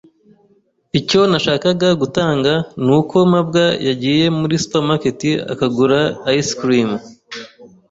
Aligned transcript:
Icyo 0.99 1.21
nashakaga 1.31 1.89
gutanga 2.01 2.53
nuko 2.85 3.15
mabwa 3.31 3.65
yagiye 3.87 4.25
muri 4.39 4.55
supermarket 4.63 5.21
akagura 5.53 5.99
ice 6.39 6.53
cream. 6.59 6.89